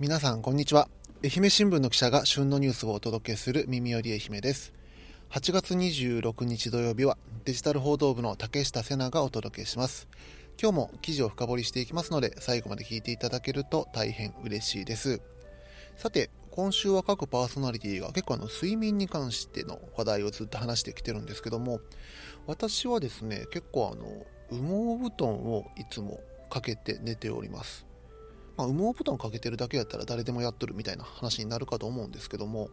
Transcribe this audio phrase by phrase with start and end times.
[0.00, 0.88] 皆さんこんにちは。
[1.24, 4.72] 愛媛新聞の記者が旬のニュースをお届けする耳より愛媛です。
[5.30, 10.06] 8月26日土曜日はデジタル報道部の竹下瀬奈がお届けします。
[10.56, 15.20] 今日も記事を深掘りしていきますので最後まで聞いていただけると大変嬉しいです。
[15.96, 21.80] さて今週は各パーソナリティが結構あの睡眠に関しての話題をずっと話してきてるんですけども
[22.46, 24.06] 私はですね結構あの
[24.48, 26.20] 羽毛布団をいつも
[26.50, 27.87] かけて寝ております。
[28.58, 32.68] まあ、羽毛布団かけてるだけやったら誰でもやっとるみたいな話になるかと思うんですけども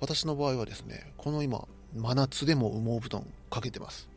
[0.00, 4.08] 私の場合はですねこの今真夏でも羽毛布団かけてます、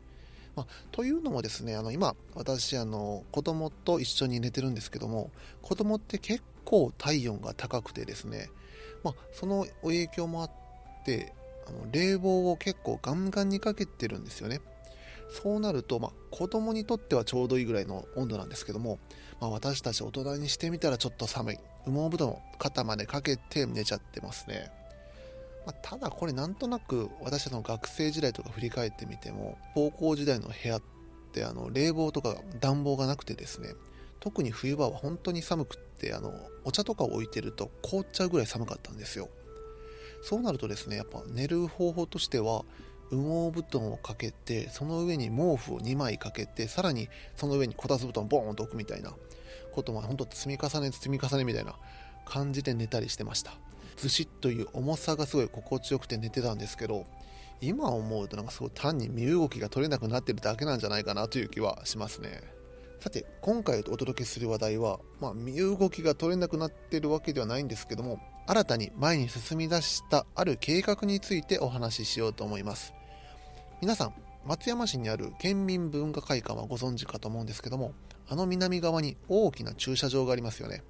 [0.56, 5.30] まあ、というのもですねあの今私あの子供と一緒に寝てるんですけども
[5.62, 8.50] 子供って結構体温が高くてですね、
[9.04, 10.50] まあ、その影響もあっ
[11.04, 11.32] て
[11.68, 14.60] あの冷房を結構ガンガンにかけてるんですよね。
[15.30, 18.98] そうなると、まあ、子供にとってはちょうどいいぐらいの温度なんですけども、
[19.44, 21.58] まあ、私たち大人にしてみたらちょっと寒い。
[21.84, 24.70] 羽毛布団を肩までかけて寝ちゃってますね、
[25.66, 30.82] まあ、ただこれなんとなく私たちの学生時代とか振り返ってみても高校時代の部屋っ
[31.32, 33.74] てあの冷房とか暖房がなくてですね
[34.20, 36.32] 特に冬場は本当に寒くってあの
[36.64, 39.28] お茶とかを置いてると凍っちゃうぐらい寒かったんですよ。
[40.22, 42.64] そうなるとですねやっぱ寝る方法としては
[43.10, 49.12] 羽毛布団をかけてその上に毛布を2枚かけてさらにその上にこたつ布団ボーンと置くみたいな
[49.74, 51.74] ことも本当積み重ね積み重ねみたいな
[52.24, 53.52] 感じで寝たりしてました。
[53.96, 57.06] ずしっという重さがすごい心地よくて寝てたんですけど
[57.60, 62.42] 今思うとなんかすごい単に身動きが取れなくなってるだけなんじゃないかなという気はしますね。
[63.00, 72.94] さて今回お届けする話題は、まあ、身動きが取れなくなってるわけではないんですけども新たに前に進み出したある計画についてお話ししようと思います。
[73.80, 74.14] 皆さん
[74.46, 77.92] 松山市にある県民文化会館はご存知かと思うんですけども
[78.28, 80.82] あの南側に大きな駐車場がありますよね。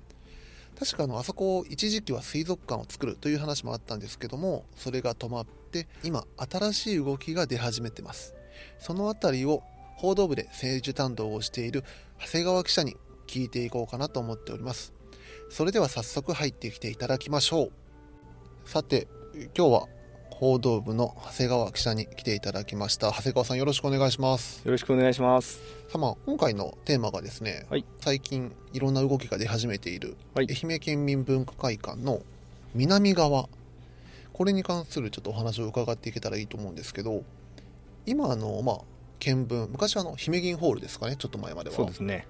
[0.79, 8.35] 確かあのあそこを一時期は水族館を作るという話もあったんですけどもそれが止まって今新しい動きが出始めてます。
[8.79, 9.63] その辺りを
[9.97, 11.85] 報道部で政治担当をしている
[12.21, 12.97] 長谷川記者に
[13.27, 14.93] 聞いていこうかなと思っております。
[15.51, 17.73] それでは早速入ってきていただきましょう。
[18.69, 19.09] さて
[19.57, 19.89] 今日は
[20.37, 23.13] 報道部の長谷川記者に来ていただきました。
[23.13, 24.63] 長谷川さんよろしくお願いします。
[24.65, 25.59] よろしくお願いします。
[25.87, 32.21] さあまあ今回のテーマがですね、はい、最近いろんな動きが出始めている、はい、愛媛県民文化会館の
[32.75, 33.49] 南側。
[34.33, 37.23] これに関するちょっとお話を伺っていけたらいいと思うんですけど
[38.05, 38.79] 今あのまあ
[39.21, 41.77] 見聞昔はあの姫銀ホールですかねちょっと前までは。
[41.77, 42.27] そうですね、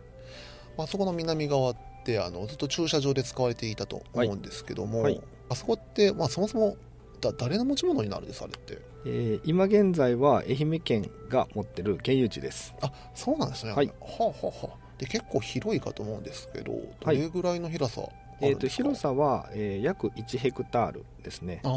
[0.77, 6.77] まあそこの南側ってあのずっと駐車場で使われていたと思うんですけども、はい、あそこって、まあ、そもそも
[7.25, 12.75] だ誰の持ち物になるんですあれって、えー、今現在は愛媛県が持ってる県有地です。
[12.83, 13.73] あそうなんですね。
[13.73, 13.87] はい。
[13.87, 21.61] はあ、はあはあ、で結構広いかと思うんですけどどれぐらいの広さ、はい、えーと、広さは、えー、約1ヘクタールですね。
[21.65, 21.73] ああ。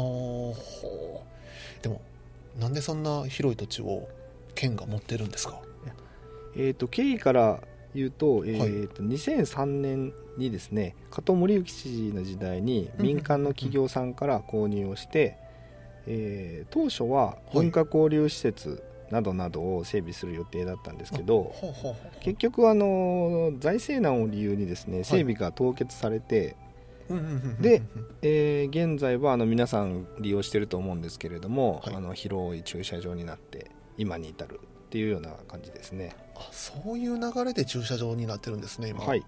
[1.82, 2.00] でも
[2.58, 4.08] なんでそんな広い土地を
[4.54, 5.60] 県が持ってるんですか？
[6.56, 7.60] えーと、経緯から
[7.94, 15.36] 言うと,、えーとはい、2003年にですね加藤森幸知事の時代に民間の企業さんから購入をして、
[16.06, 21.54] えー、当初は文化交流施設などなどを整備する予定だったんですけど、
[22.20, 26.56] 結局あの財政難を理由にですね整備が凍結されて、
[27.60, 27.82] で、
[28.22, 36.16] えー、現在はあの皆さん利用してると思うんですけれども、はい、あの広い駐車場になって今に至るっていうような感じですね。
[36.34, 39.04] あそういう流れで駐車場になってるんですね今。
[39.04, 39.22] はい。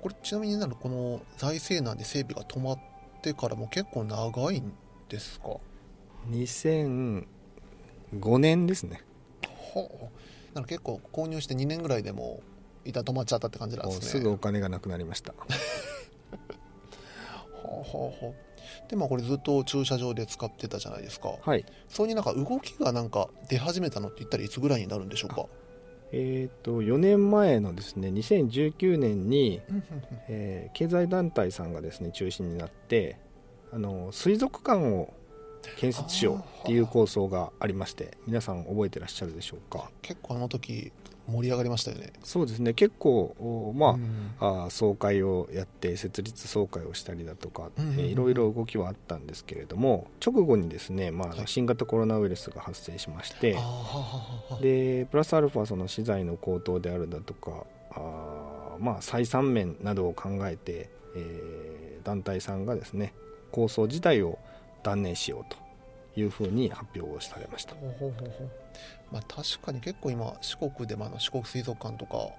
[0.00, 2.78] これちなみになるこの財政難で整備が止まっ
[3.22, 4.72] てからも結構長いん
[5.08, 5.56] ですか
[6.30, 7.26] ？2005
[8.38, 9.00] 年ですね。
[9.74, 9.88] は
[10.54, 12.40] あなら結構購入して2年ぐらいでも
[12.84, 14.06] 一旦止まっちゃったって感じなんですね。
[14.06, 15.32] すぐお金がなくなりました。
[15.32, 15.46] は
[17.64, 18.51] あはあはあ
[18.88, 21.34] でまあこれずっと駐車場で使ってたじゃないですか。
[21.40, 21.64] はい。
[21.88, 25.46] そういうなんか動きがなんか出始めたのって言ったらいつぐらいになるんでしょうか？
[26.14, 29.62] えーと、4年前のですね2019年に、
[30.28, 33.16] えー、経済団体さんがですね中心になって
[33.72, 35.10] あの水族館を
[35.78, 39.90] 建設しようっていう構想がありまして皆さん覚えてらっしゃるでしょうか？
[40.02, 40.92] 結構あの時
[41.30, 42.12] 盛り上がりましたよね。
[42.24, 42.74] そうですね。
[42.74, 63.14] 結構まあうん、あ総会をやって設立総会をしたりだとか、うんうんうん、いろいろ動きはあったんですけれども直後にですね、まあ、新型コロナウイルスが発生しまして、はい、でプラスアルファその資材の高騰であるだとかあまあ採算面などを考えて、えー、団体さんがですね
[63.50, 64.38] 構想自体を
[64.82, 65.54] 断念しよう
[66.14, 67.74] というふうに発表をされました。
[67.74, 68.50] ほうほうほうほう
[69.10, 72.30] まあ、確かに結構今四国でもあの四国水族館とか、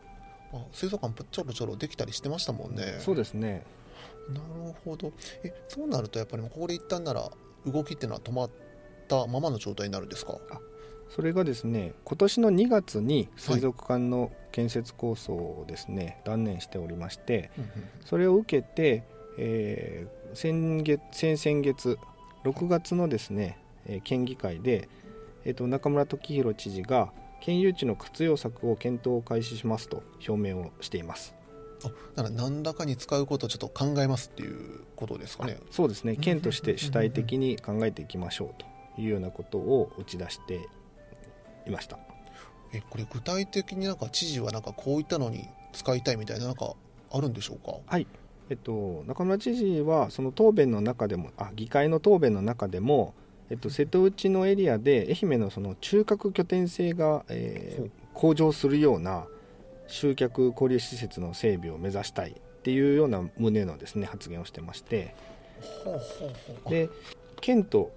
[0.52, 2.96] まあ、水族館ちょろちょろできたりしてましたもんね。
[3.00, 3.64] そうですね。
[4.30, 5.12] なるほど。
[5.44, 7.30] えそうなるとやっぱりここで一旦なら
[7.66, 8.50] 動きっていうのは止まっ
[9.08, 10.38] たままの状態になるんですか？
[11.10, 17.52] それがですね今年の2月に水族館の建設構想をですね、断念しておりまして
[18.06, 19.04] それを受けて、
[19.38, 21.98] えー、先月先々月
[22.44, 24.90] 6月のですね、えー、県議会で、
[25.46, 27.12] えーと、中村時弘知事が
[27.42, 31.36] 県有地の活用策を検討を開始しますと表明をしています。
[31.84, 35.58] あだから何らかに使うことをちょっと考えますっていうことですかね。
[35.70, 36.16] そうですね。
[36.16, 38.64] 県として主体的に考えていきましょう
[38.96, 40.62] というようなことを打ち出して
[41.68, 42.00] いました。
[42.72, 46.74] えこれ具体的になんか知事はなんかこういったのに使いたいみたいななんか
[47.12, 47.74] あるんでしょうか？
[47.86, 48.08] はい。
[48.50, 53.14] えっと、中村知事はその答弁の中でもあ議会の答弁の中でも、
[53.50, 59.26] えっと、瀬戸内のエリアで愛媛のその中核拠点性が、えー、向上するような
[59.88, 65.14] 集客交流施設の整備を目指したいっていうような旨のですね発言をしてまして。
[66.70, 66.90] で
[67.40, 67.92] 県と、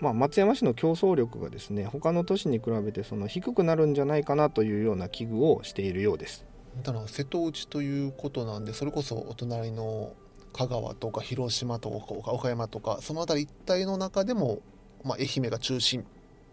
[0.00, 6.44] まあ、松山市の競争力がですね他の都市に比べてその低くなるんじゃないかなというような危惧をしているようです。
[6.82, 10.12] だから瀬戸内ということなんでそれこそお隣の
[10.52, 14.60] 香川とか広島とか岡山とかその辺り一帯の中でも、
[15.04, 16.04] まあ、愛媛が中心っ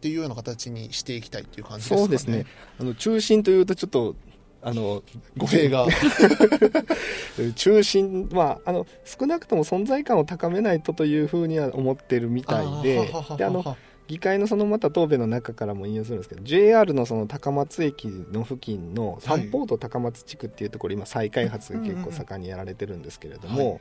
[0.02, 2.02] ていうような形にしていきたいっていう感じですかね。
[2.02, 2.46] そうですね。
[2.80, 4.16] あの中心というとちょっと
[4.62, 5.04] あの
[5.38, 5.88] 語弊が。
[7.56, 13.78] 中心まああの少なくとも存在感を高めないとというふうには思ってるみたいでであの
[14.08, 23.80] 議会のそのまた答弁の中からも引用するんですけど JR のその高松駅の付近の三ポート高松地区っていうところ今再開発が結構盛んにやられてるんですけれども、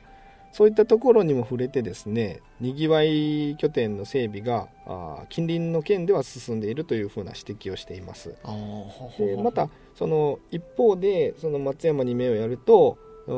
[0.51, 8.35] そういったところにも触れてですねにぎわい拠点の整備があ近隣の県では進んでいるというふうな指摘をしています。
[9.17, 12.97] でまたその一方でその松山に目をやると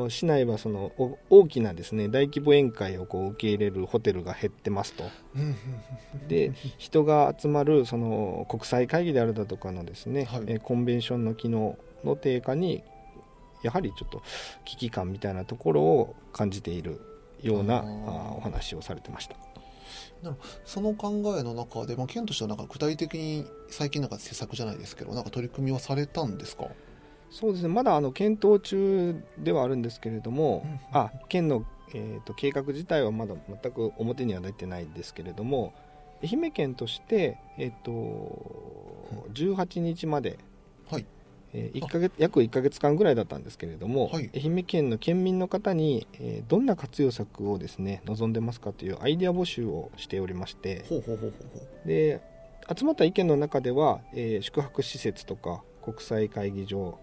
[0.10, 0.92] 市内はその
[1.30, 5.04] 大きなですね大規模宴会をこう受け入れるホテルが減ってますと。
[6.28, 12.84] で人が集まるその国際会議であるだとかのですね、はい、コンベンションの機能の低下に
[13.64, 14.22] やはりちょっと
[14.66, 17.02] 危機感みたいなところを感じている
[17.42, 17.82] ようなあ
[18.38, 19.36] お話をされてました。
[20.66, 26.68] その考えの中で、まあ、県としてはなんか具体的に最近なんか施策じゃないですけどなんか取り組みはされたんですか？
[27.30, 27.68] そうですね。
[27.68, 35.74] まだあの検討中ではあるんですけれども、うん、あ県の、えーと、計画自体はまだ全く表には出てないんですけれども
[36.24, 40.40] 愛媛県として、えーと、18日まで、
[40.90, 41.06] はい
[41.54, 50.84] えー、1ヶ月約1か月間ぐらいだったんですけれども、はい、愛媛県の県民の方に、えー、どんな活用策をですね望んでますかというアイデア募集をしておりまして
[51.86, 52.22] で
[52.76, 56.98] 集まった意見の中では、えー、宿泊施設とか国際会議場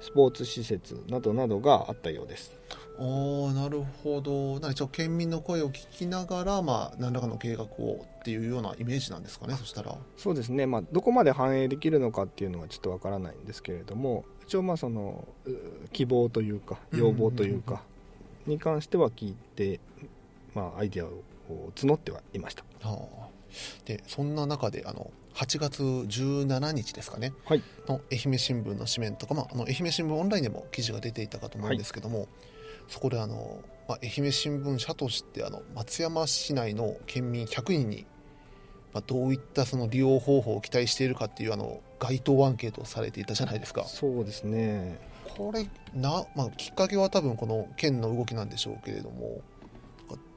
[0.00, 2.54] スポーツ施設などなどがあったようです。
[2.98, 4.58] あなるほど。
[4.70, 9.96] 一応県民の声を聞きながら、まあ、何らかの計画をっていうようなイメージなんですかねそしたら。
[10.16, 15.26] そうですね、まあ、どこまで反映できるのかっていうのはちょっとわからないんですけれども一応まあその
[15.92, 17.82] 希望というか要望というか
[18.46, 19.80] に関しては聞いて、
[20.54, 21.10] まあ、アイデアを
[21.74, 22.64] 募ってはいました。
[22.88, 23.28] はあ、
[23.84, 32.28] でそんな中であの8月17日ですかね、はい、の愛媛新聞の紙面とか、まあ、あの愛媛新聞オンラインでも記事が出ていたかと思うんですけども、はい、
[32.88, 38.06] そこであの、まあ、愛媛新聞社としてあの松山市内の県民100人に、
[38.92, 43.84] まあ、どういったその利用方法を期待しているかっていうあの街頭アンケートをされていたじゃないですか。
[43.84, 44.98] そうですね。
[45.36, 49.42] これな、まあ、きっかけは多分この県の動きなんでしょうけれども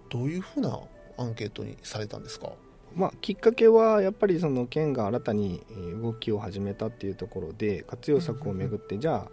[0.10, 0.80] どういうふうな
[1.18, 2.52] アンケートにされたんですか？
[2.96, 5.62] まあ、きっかけはやっぱりその県が新たに
[6.02, 9.32] 動きを始めたっていうところで活用策をめぐってじゃあ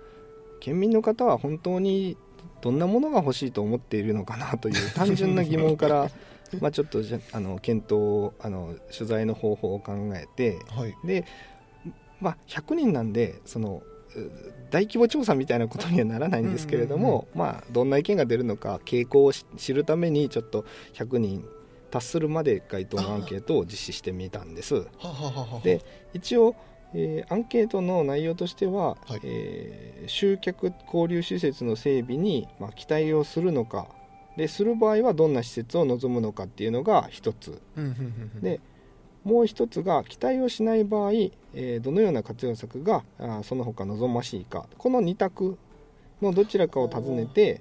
[0.61, 2.18] 県民の方は本当に
[2.66, 6.11] どんなものが欲しいと思っているのかなという単純な疑問から
[6.61, 11.25] まあちょっとあの検討あの取材の方法を考えて、はい、で、
[12.20, 13.85] まあ、100人なんでその
[14.70, 21.44] 大規模調査みたいなことにはならないんですけれども、まあ、どんな意見が出るのか傾向を知るためにちょっと100人
[21.92, 24.87] 達するまで該当のアンケートを実施してみたんです。
[25.62, 25.82] で
[26.14, 26.56] 一応
[26.95, 33.88] えー、アンケートの内容としては、はい、えー、集客交流施設の整備に、まあ、期待をするのか
[34.37, 37.61] でする場合はどんな施設を望むのかっていうのが一つ。
[38.43, 38.61] で
[39.25, 44.69] もう一つが期待をしない場合、えー、どのような活用策があその他望ましいか。
[44.78, 45.59] この2択
[46.23, 47.61] のどちらかを尋ねて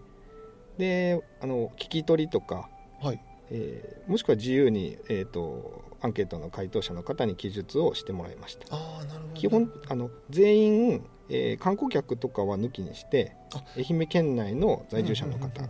[0.78, 2.70] であの聞き取りとか、
[3.02, 8.68] はい、えー、もしくは自由に、えーと、アンケートの回答者の方に記述をしてもらいました。
[8.70, 9.34] あなるほど。
[9.34, 13.36] 基本あの全員、えー、観光客とかは抜きにして
[13.76, 15.64] 愛媛県内の在住者の方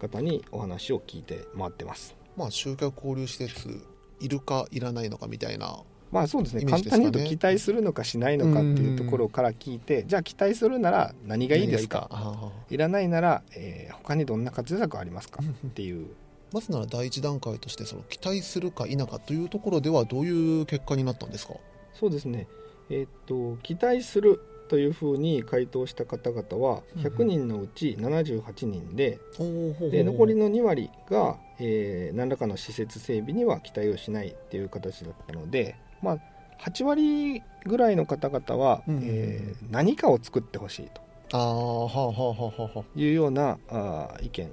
[0.00, 2.16] 方にお話を聞いて回ってます。
[2.34, 3.86] まあ集客交流施設
[4.20, 6.64] いるかいらないのかみたいなまあそうですね。
[6.64, 12.50] 簡単に言うと期待するのかしないのかっていうところから聞いてじゃあ期待するなら何がいいですか？
[12.70, 15.42] いらないなら、えー他にどんな活用策ありますか？
[15.42, 16.06] ーっていう
[16.52, 21.54] まずなら第一段階としてその期待するか否かというところではどういう結果になったんですか？
[21.94, 22.46] そうですね。
[22.90, 36.18] えーっと期待するというふうに回答した方々はうん100人のうち78人で,、ほうほうほうで残りの2割が、えー何らかの施設整備には期待をしないっていう形だったのでまあ
[36.64, 41.00] 8割ぐらいの方々は、うんえー何かを作ってほしいと
[41.32, 44.50] ああはあはあはあはいうようなあー意見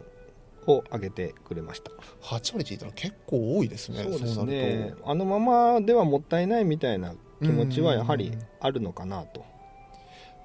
[0.67, 4.03] を挙げてくれました、あ8割聞いたら結構多いですね。
[4.03, 8.39] そうですなねあのままではもったいないみたいな気持ちはやはりうん。
[8.59, 9.45] あるのかなと。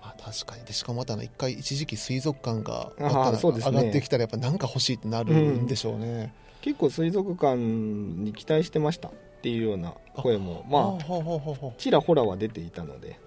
[0.00, 0.64] まあ、確かに。
[0.64, 9.12] でしかもまた一回一時期水族館が上がってきたらやっぱ何か欲しいってなるんでしょうね、結構水族館に期待してましたっ
[9.42, 11.72] ていうような声もまあ。
[11.78, 13.18] ちらほらは出ていたので。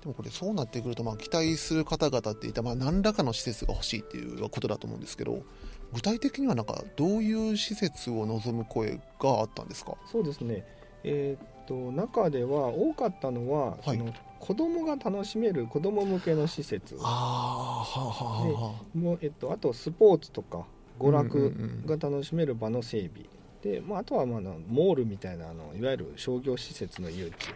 [0.00, 5.42] でもこれそうなってくるとまあ期待する方々っていったらまあ何らかの施設が欲しいっていうことだと思うんですけど
[5.94, 9.94] 具体的にはなんかどういう施設を望む声があったんですか？
[10.10, 10.64] そうですね。
[11.04, 13.96] えーっと中では多かったのは、はい。
[13.98, 16.96] その子供が楽しめる子供向けの施設。
[17.00, 20.66] ああはあはもう、えっと、あとスポーツとか
[20.98, 23.26] 娯うん楽うんが楽しめる場の整備。
[23.62, 27.54] で、まあ、あとはまあなモールみたいなあのいわゆる商業施設の誘致。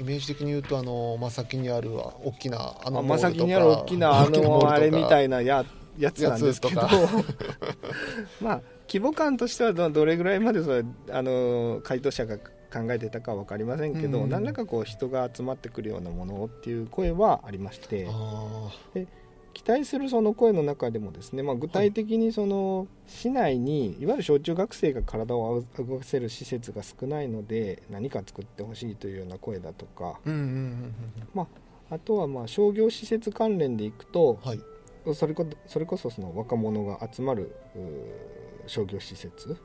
[0.00, 5.64] イメージ的に言うとあの真先にある大きなあのあまさきにある大きなあのあれみたいいなや
[5.98, 6.80] やつなんですけど。
[6.80, 6.88] や
[8.40, 14.30] まあ規模感としてはどどれぐらいまでそれあの回答者が考えてたかは分かりませんけど、うん。
[14.30, 18.06] 何らかこう人が集まってくるようなものっていう声はありまして。
[18.10, 18.70] あ
[19.54, 30.18] 期待するその声の中でもですね、まあ、具体的にその市内にいわゆる小中学生が体を動かせる施設が少ないので何か作ってほしいというような声だとか。
[30.26, 30.94] ーうんうんうん
[31.36, 31.46] うん。
[31.90, 34.60] あとはまあ商業施設関連でいくとはい
[35.12, 37.54] それこそれこそその若者が集まる
[38.66, 39.56] 商業施設？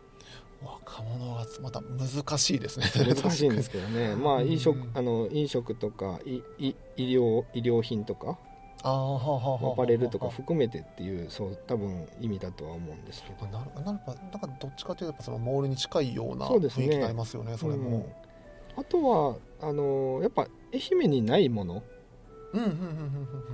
[0.62, 2.86] 若者がまた難しいですね。
[2.96, 4.16] 難しいんですけどね。
[4.16, 4.52] まあうん。
[4.52, 8.38] 飲食あの飲食とかいい医療医療品とか？
[8.82, 13.46] アパレルとか含めてっていうそう多分意味だとは思うんですけど。
[13.52, 18.08] なるなるなんかどっちかというとやっぱそのモールに近いような雰囲気になりますよねそれも、
[18.78, 21.84] あとはあのやっぱ愛媛にないもの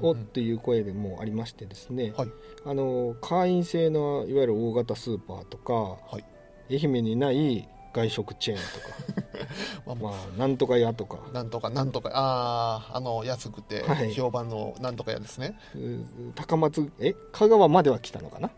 [0.02, 2.30] をっていう声でもありましてですね、はい。
[2.66, 6.26] あの会員制のいわゆる大型スーパーとか、はい。
[6.70, 8.64] 愛媛にない外食チェーンと
[9.24, 9.46] か。
[9.86, 11.20] まあまあなんとか屋とか。
[11.34, 12.10] なんとかなんとか。
[12.14, 14.14] あああの安くてはい。
[14.14, 18.50] 評判のなんとか屋ですね、うー高松え香川までは来たのかな？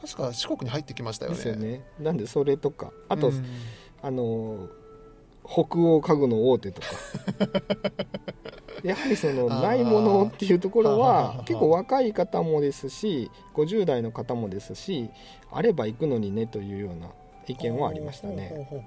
[0.00, 1.36] 確か四国に入ってきましたよね。
[1.36, 1.84] ですよね。
[1.98, 2.92] なんでそれとか。
[3.08, 3.44] あと、うん。
[4.02, 4.68] あの
[5.46, 6.88] 北欧家具の大手とか
[8.84, 15.10] やはりそのないものっていうところは結構若い方もですし50代の方もですし
[15.50, 17.08] あれば行くのにねというような
[17.46, 18.84] 意見はありましたね。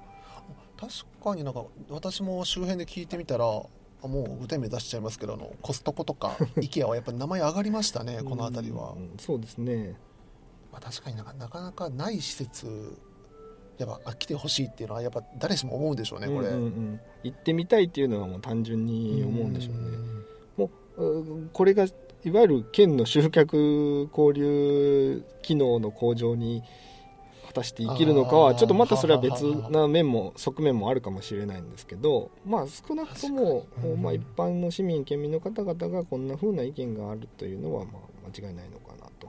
[0.76, 9.96] 確かになんか私も周辺で聞いてみたらあもう具体名出しちゃいますけどあのコストコとか IKEA はやっぱり名前上がりましたねこの辺りは、うんそうですね。
[10.70, 12.96] まあ、確かになんかなかなかない施設
[13.78, 19.98] やっぱあ来てほしいっていうのはやっぱ誰しも思うでしょうねこれ、うんうんうん行ってみたいっていうのはもう単純に思うんでしょうね。
[20.56, 26.62] もううんこれがいわゆる県の集客交流機能の向上に
[27.48, 39.28] 果たして生きるのかはちょっとまたそれは別な面も側面もあるかもしれないんですけどまあ少なくともうんまあ、一般の市民県民の方々がこんな風な意見があるというのはまあ間違いないのかなと。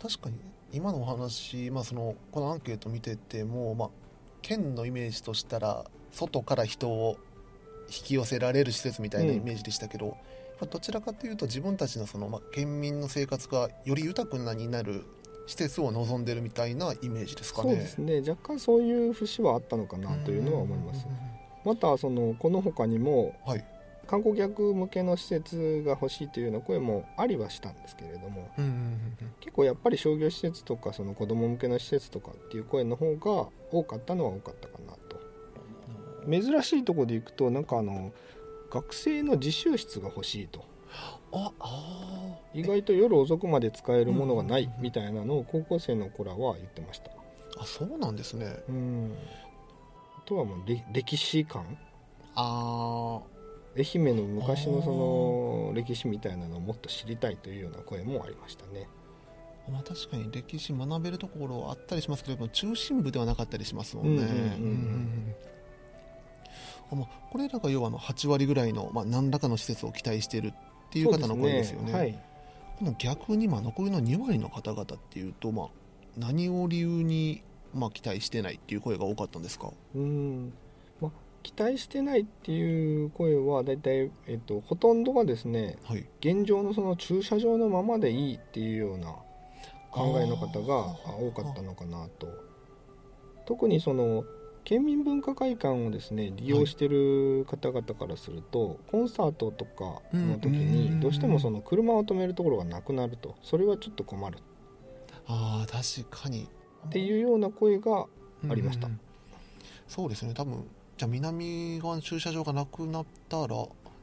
[0.00, 0.36] 確かに
[0.72, 3.90] 今のお話、まあ、そのこのアンケート見てても、まあ、
[4.40, 7.18] 県のイメージとしたら外から人を
[7.88, 10.16] 引き寄せられる施設みたいなイメージでしたけど、
[10.60, 15.04] まあどちらかというと自分たちのその、まあ、県民の生活がより豊かになる
[15.46, 17.70] 施設を望んでるみたいなイメージですかね。
[17.70, 21.06] そうですね若干そういう節はあったのかなというのは思います。
[21.64, 23.64] またそのこの他にもはい
[24.06, 35.16] 観光客向けの施設が欲しいというような声もありはしたんですけれどもうんうんうん結構やっぱり商業施設とかその子供向けの施設とかっていう声の方が多かったのは多かったかなと。
[36.26, 38.12] うん珍しいところでいくとなんかあの
[38.70, 40.64] 学生の自習室が欲しいと。
[41.32, 42.60] ああー。
[42.60, 44.82] 意外と夜遅くまで使えるものがないうんうんうん。
[44.82, 47.10] みたいなのを高校生の子らは言ってました。
[47.58, 48.62] あそうなんですね。
[48.68, 49.14] うん。
[50.16, 51.64] あとはもうれ歴史館
[52.34, 53.20] あ
[53.76, 58.86] 愛媛の昔のその歴史みたいなのをもっと知りたいというような声もありましたね。
[59.68, 64.22] ーまあ、確かに歴史学べるところあったりしますけど中心部ではなかったりしますもんね。
[67.30, 70.54] これらが要はあの8割ぐらいの、まあ、何らかの施設を期待しているっ
[70.90, 71.92] ていう方の声ですよね。
[71.92, 72.18] はい、
[72.78, 75.68] この逆にまあ残りの2割の方々っていうと、まあ、
[76.18, 79.70] 何を理由にまあ期待してないっていう声が多かったんですか？
[79.94, 80.44] うん。
[80.46, 80.61] まあ、
[81.42, 86.06] 期待してないっていう声は大体、えっと、ほとんどがですねはい。
[86.20, 89.14] 現状のその駐車場のままでいいっていうような
[89.90, 92.28] 考えの方が多かったのかなと。
[93.44, 94.24] 特にその
[94.64, 104.38] 県民文化会館をですね利用してる方々からすると、コンサートとかの時うんにどうしてもその車を止めるところがなくなるとそれはちょっと困る。
[105.26, 106.48] ああ確かに。
[106.86, 108.06] っていうような声が
[108.48, 108.86] ありました。
[108.86, 109.00] うん。
[109.88, 110.32] そうですね。
[110.34, 110.64] 多分
[111.02, 113.56] じゃあ南側の駐車場がなくなったら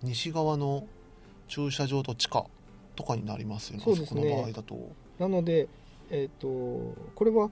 [0.04, 0.86] 西側の
[1.48, 2.46] 駐車場と地下
[2.98, 4.20] とかになりますよねそうですね。
[4.20, 4.92] あそこの場合だと。
[5.18, 5.70] なので、
[6.10, 7.52] えー、とこれはいわ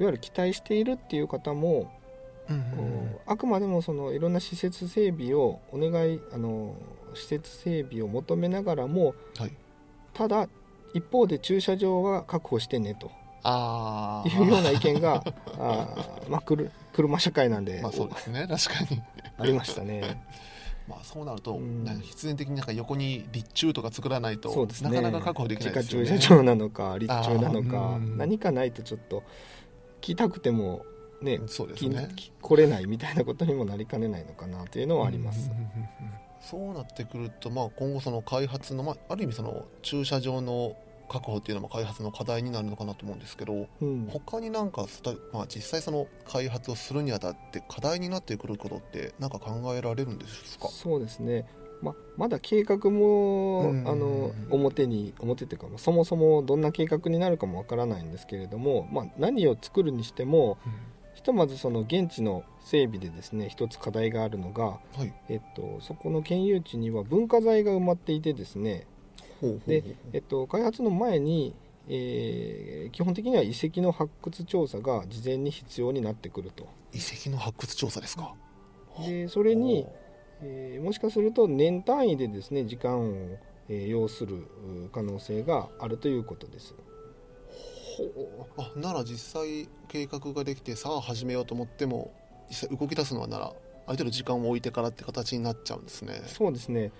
[0.00, 1.90] ゆる期待しているっていう方も、
[2.50, 2.62] うんうん。
[2.62, 6.76] こうあくまでもそのいろんな施設整備をお願いあの
[7.14, 9.52] 施設整備を求めながらもはい。
[10.12, 10.46] ただ
[10.92, 13.10] 一方で駐車場は確保してねと
[13.48, 15.22] ああいうような意見が
[15.58, 15.94] あ。
[16.26, 18.46] ー、まあ、くる車社会なんで、まあそうですね。
[18.48, 19.02] 確かに。
[19.38, 20.22] ありましたね。
[20.88, 21.84] まあそうなると、うん。
[21.84, 24.90] なんか必然的になんか横に立中とか作らないとそうですね。
[24.90, 26.08] なかなか確保できないですよね。
[26.08, 28.18] 駐車場なのか立中なのかうん。
[28.18, 29.22] 何かないとちょっと
[30.00, 30.84] 来たくても
[31.20, 32.08] ねきそうですね。
[32.16, 35.50] き来れないみたいなことにもなりかねないのかなというのはあります。
[36.40, 40.76] そうなってくると、まあ、今後その開発の、まあ、ある意味その駐車場の
[41.08, 44.08] 確保っていうのも開発の課題になるのかなと思うんですけどうん。
[44.10, 44.86] 他になんか
[45.32, 50.68] まあ、実際その開発をするにあたって課題になってくることってなんか考えられるんですか？
[50.68, 51.46] そうですね、
[51.82, 53.88] ままだ計画も、うん。
[53.88, 60.58] あの表に表っていうかそもそもどんな計画になるかもわからないんですけれども、まあ、何を作るにしても
[61.14, 65.12] ひとまずその現地の整備でですね一つ課題があるのが、はい。
[65.28, 68.86] えっと、そこの県有地には文化財が埋まっていてですね、
[69.66, 71.54] でえっと、開発の前に、
[71.88, 76.66] えー基本的には遺跡の発掘調査が事前に必要になってくると。
[76.92, 78.34] 遺跡の発掘調査ですか？
[79.06, 79.86] でそれに、
[80.40, 86.74] えーもしかすると年単位でですね時間を、えー要するう可能性があるということです。
[88.56, 92.12] あなら実際計画ができてさあ始めようと思っても
[92.48, 93.54] 実際動き出すのはならある
[93.86, 96.22] 程度時間を置いてからって形になっちゃうんですね。
[96.26, 96.92] そうですね、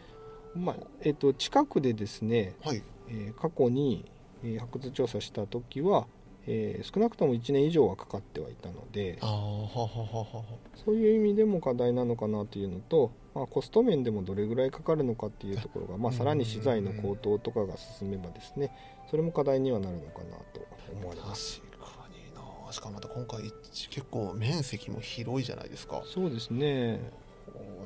[0.54, 2.82] まあえっと近くでですね、はい。
[3.08, 4.04] えー過去に、
[4.42, 6.06] えー発掘調査した時は、
[6.46, 10.44] えー少なくとも1年以上はかかってはいたのでああははははは
[10.84, 16.18] そういう意味でも課題なのかなというのと、まあ、コスト面でもどれぐらいかかるのかっていうところが、まあ、うん。
[16.18, 18.70] さらに資材の高騰とかが進めばですね
[19.10, 21.60] それも課題にはなるのかなと思われます。
[21.60, 22.34] 確かに
[22.66, 22.72] な。
[22.72, 23.42] しかもまた今回
[23.90, 26.02] 結構面積も広いじゃないですか。
[26.06, 27.00] そうですね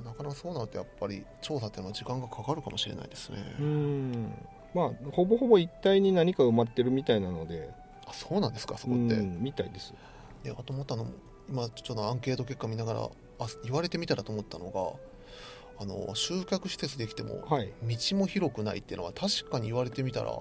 [0.05, 4.33] なかなかそうなるとやっぱり調査っていうのは時間がかかるかもしれないですね、うん。
[4.75, 7.71] まあほぼほぼ一体に何か埋まってるみたいなので。
[8.07, 9.95] あそうなんですかそこうって、んみたいです。
[10.43, 11.11] であと思ったのも
[11.49, 13.01] 今ちょっとアンケート結果見ながら
[13.39, 17.73] あ言われてみたらと思ったのがあの集客施設できてもはい。
[17.83, 20.39] 道も広くないっていうのは確かに言われてみたら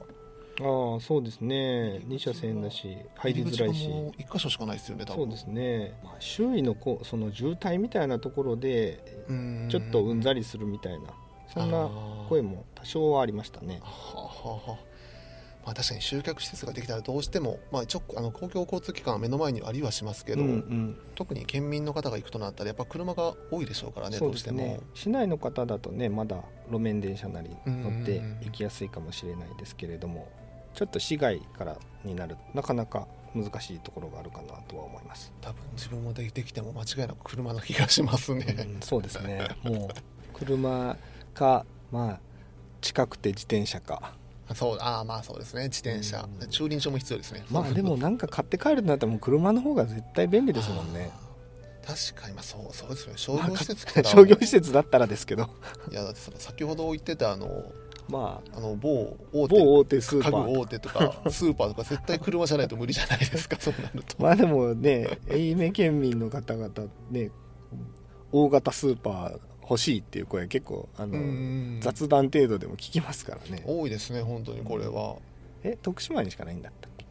[0.59, 2.01] ああそうですね。
[2.07, 3.85] 2車線だし入りづらいし。
[3.85, 5.23] 入り口がもう一箇所しかないですよね多分。
[5.23, 9.67] そうですね、まあ、周囲のこうその渋滞みたいなところでうん。
[9.69, 11.13] ちょっとうんざりするみたいな
[11.53, 11.89] そんな
[12.29, 13.79] 声も多少はありましたね。
[13.81, 14.91] はあはあはあ
[15.63, 20.97] まあ、確かに集客施設ができたらどうしても、まあ、一応あの公共交通機関は目の前にありはしますけど、うんうん。
[21.13, 26.37] 特に県民の方が行くとなったらやっぱ車が多いでしょうからねそうどうしても、市内の方だとねまだ
[26.71, 30.27] 路面電車なりうん乗って行きやすいかもしれないですけれども
[30.73, 39.47] ちょっと市外からになるなかなか難しいところがあるかなとは思います、多分自分もでできても間違いなく車の気がしますね、うんそうですね。
[39.63, 39.89] もう
[40.34, 40.97] 車
[41.34, 42.19] かまあ
[42.81, 44.13] 近くて自転車か。
[44.53, 45.63] そうああまあそうですね。
[45.69, 46.49] 自転車、うん。
[46.49, 47.45] 駐輪場も必要ですね。
[47.49, 51.10] まあでもなんか買って帰るとなったらもう車の方が絶対便利ですもんね。
[51.86, 53.17] 確かにまあそうそうですよね。
[53.17, 55.49] 商まあ業施設って商業施設だったらですけど。
[55.89, 57.71] いやだってその先ほど言ってたあの
[58.12, 64.21] まあの某大あ手某大手スーパ家具ー大手とかスーパーとか絶対車じゃないと無理じゃないですか そうなると。
[64.21, 66.69] まあでもね愛媛県民の方々
[67.10, 67.32] ね
[68.34, 73.63] 大型スーパー欲しいっていう声結構あの、うん雑談程度でも聞きますからね。
[73.65, 75.15] 多いですね本当にこれは、
[75.63, 77.06] え徳島にしかないんだったっけ？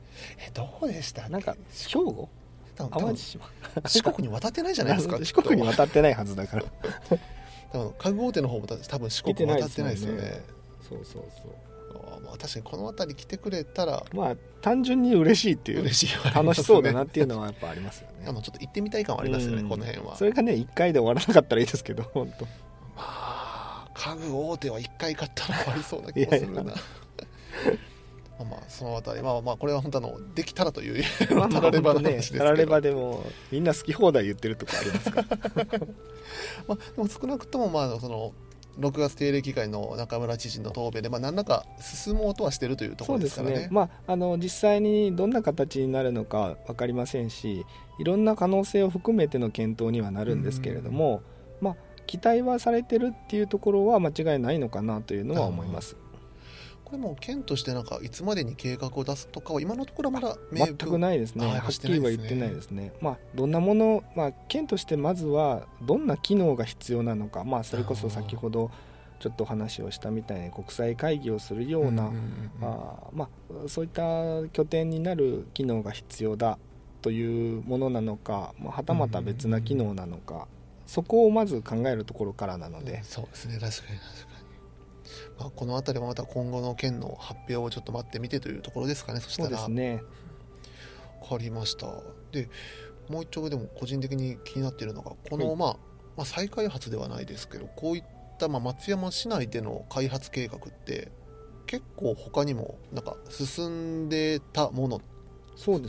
[0.46, 1.56] えどうでしたなんか
[1.88, 2.28] 兵庫？
[2.76, 3.50] 淡路島。
[3.86, 6.64] 四国に渡ってないじゃないですか 四国に渡ってないはずだから。
[7.72, 10.42] 多分家具大手の方も多分四国渡ってないですよね
[10.90, 11.70] そうそうそう。
[12.24, 18.26] まあ確かにこの辺り来てくれたらまあ単純に嬉しいっていう嬉しい、楽しそうだなっていうのはやっぱありますよね。
[18.28, 19.68] あのちょっと行ってみたい感はありますよね、うん。
[19.68, 20.16] この辺は。
[20.16, 22.02] それがね1回で終わらなかったらいいですけど。
[22.02, 22.50] 本当ま
[22.96, 26.62] あ家具大手は1回買ったら終わりそうな気がするな。
[26.62, 26.72] ま
[28.40, 29.22] あまあそのあたり。
[29.22, 32.44] まあまあこれは本当あのできたらというまあまあたらればの話ですけど。
[32.44, 35.26] たらればでもみんな好き放題言ってるとこありますから。
[36.68, 38.32] まあ、でも少なくともまあその
[38.78, 43.56] 6月定例議会の中村知事の答弁で、まあ、何らか進もうとはしてるというところですからね。
[43.60, 43.68] ね。
[43.70, 47.64] まああの実際にどんな形になるのか分かりませんし
[47.98, 51.22] いろんな可能性を含めての検討にはなるんですけれども、
[51.60, 55.96] まあ期待はされてるっていうところは間違いないのかなというのは思います
[56.90, 61.46] これも県としてなんかいつまでに計画を出すとかは今のところはまだ明全くないですね。
[61.46, 61.94] はいですね。
[61.94, 62.92] りは言ってないですね。
[63.00, 67.44] まあどんなもの、まあ、県としてまずはどんな機能が必要なのか。
[67.44, 68.72] まあそれこそ先ほど
[69.20, 73.28] ちょっとお話をしたみたいに国際会議をするような、んんんあーま
[73.64, 76.58] あ、そういった拠点になる機能が必要だ
[77.02, 80.48] というものなのか、まあ、はたまた別な機能なのか、
[80.86, 83.58] そこをまず考えるところからなので、そうですね。
[83.60, 84.29] 確かに確かに、
[85.38, 90.02] まあ、この辺りもまた今後の県の発表をちょっと待ってみてというところですかねそしそうたらですね。
[91.22, 91.86] 分かりました。
[92.32, 92.48] で
[93.08, 95.56] もう一丁でも個人的に気になっているのがこの、はい。
[95.56, 95.76] まあ、
[96.16, 98.04] まあ再開発ではないですけどこういっ
[98.38, 101.10] た、まあ、松山市内での開発計画って
[101.66, 105.00] 結構他にもなんか進んでたもの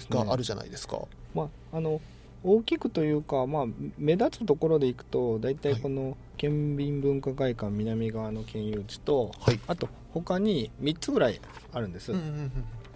[0.10, 1.02] があるじゃないですか、
[1.34, 2.00] まあ、あの
[2.44, 3.66] 大きくというか、まあ、
[3.98, 9.60] 目立つところでいくと大体この県民文化会館南側の県有地とはい。
[9.68, 11.40] あと他に3つぐらい
[11.72, 12.52] あるんです、うんうんうん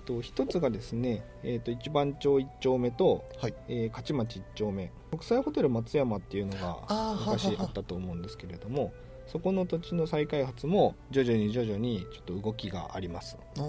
[0.06, 3.56] と1つがですね、えー、と一番町1丁目と、はい。
[3.68, 4.92] えー勝町1丁目。
[5.10, 8.94] 国際ホテル松山っていうのが昔あったと思うんですけれども
[9.28, 13.38] そこの土地の再開発も徐々に徐々にちょっと動きがあります。
[13.58, 13.62] あ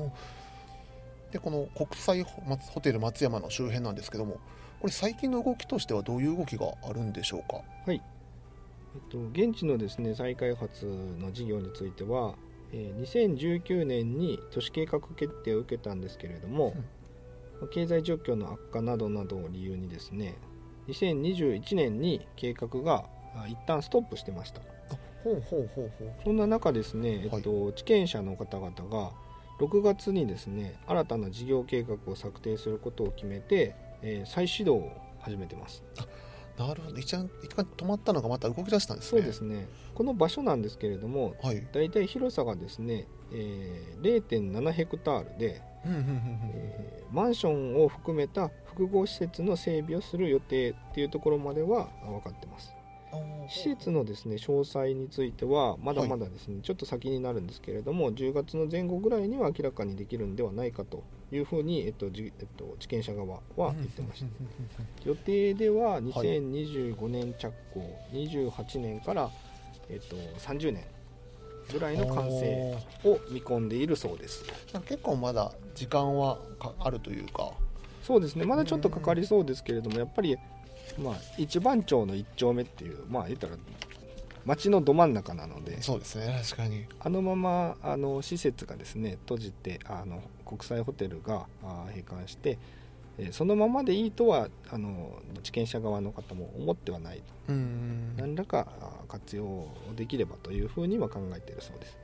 [1.32, 4.38] でこの国際ホテル松山の周辺なんですけども
[4.86, 7.60] これ最近の動きとしてはどういう動きがあるんでしょうか？
[7.88, 8.00] えっ
[9.10, 10.86] と、現地のですね再開発
[11.18, 12.36] の事業については、
[12.72, 16.72] えー2019年に都市計画決定を受けたんですけれども、
[17.72, 20.36] 経済状況の悪化などなどを理由にですね
[20.86, 24.60] 2021年に計画があ一旦ストップしてました。
[24.60, 24.62] あ
[25.24, 26.12] ほうほうほうほう。
[26.22, 29.10] そんな中ですね、えっと地権者の方々が
[29.58, 35.82] 6月にですね新たな事業計画を策定することを決めて、えー再始動を始めてます。
[36.58, 36.98] なるほど。
[36.98, 39.20] 一旦一回止まったのがまた動き出したんですね。
[39.20, 39.68] そうですね。
[39.94, 41.66] この場所なんですけれどもはい。
[41.72, 52.72] だいたい広さがですね、えー0.7ヘクタールで、えーマンションを含めた複合施設の整備をする予定っていうところまではあ分かってます。
[53.48, 64.26] 施設のですね詳細についてはまだまだですね、ちょっと先になるんですけれども10月の前後ぐらいには明らかにできるんではないかというふうに、えっとじえっと、地権者側は言ってました。
[65.04, 69.30] 予定では2025年着工、28年から、
[69.88, 70.84] えっと、30年
[71.72, 74.44] ぐらいの完成を見込んでいるそうです。
[74.86, 77.52] 結構まだ時間はかあるというか。
[78.02, 78.44] そうですね。
[78.44, 80.36] まだちょっとかかりそうですけれどもやっぱり、
[80.98, 83.56] まあ、一番町の一丁目っていうまあ言ったら
[84.44, 86.40] 町のど真ん中なのでそうですね。
[86.44, 86.84] 確かに。
[87.00, 92.58] あのままあの施設がですね閉じてあの国際ホテルがあ閉館して
[93.18, 101.98] えーそのままでいいとはあの地権者側の方も思ってはないうん何らかあ活用できればというふうには考えているそうです。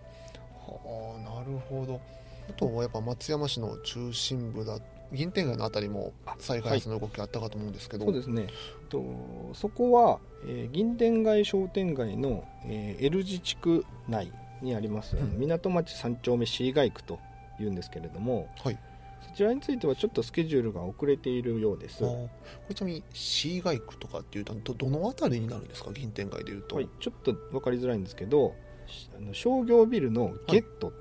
[0.67, 2.01] はあなるほど。
[2.49, 4.79] あとはやっぱ松山市の中心部だ
[5.13, 8.47] 銀天街のあたりも再開発の動きあったかと思うんですけど、そうですね。
[8.89, 9.05] と
[9.53, 15.39] そこは、えー銀天街商店街の、えー L 字地区内にあります、うん。
[15.39, 17.19] 港町三丁目 C 街区と
[17.61, 18.79] いうんですけれどもはい。
[19.21, 22.05] そちらについてはちょっとスケジュールが遅れているようです。
[22.05, 22.11] あー。
[22.27, 22.31] こ
[22.69, 25.93] れちなみに C 街区とかっていうとどどのあたりになるんですか？
[25.93, 28.55] 銀天街でいうと、はい、ちょっと分かりづらいんですけど
[28.87, 30.93] しあの商業ビルのゲット、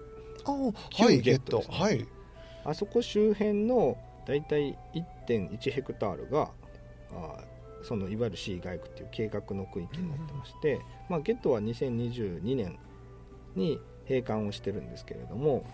[0.46, 2.08] あー旧はいゲットはい。
[2.64, 4.78] あそこ周辺のだいたい
[5.28, 6.52] 1.1ヘクタールが
[7.12, 7.44] あ
[7.84, 12.78] そのいわゆる C 街区っていう計画の区域になってまして、まあ、ゲットは2022年
[13.56, 15.66] に閉館をしてるんですけれども